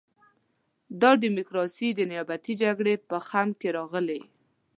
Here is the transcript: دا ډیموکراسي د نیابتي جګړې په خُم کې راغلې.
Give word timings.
دا 1.01 1.11
ډیموکراسي 1.23 1.89
د 1.93 1.99
نیابتي 2.11 2.53
جګړې 2.63 2.93
په 3.09 3.17
خُم 3.27 3.49
کې 3.59 3.69
راغلې. 3.77 4.21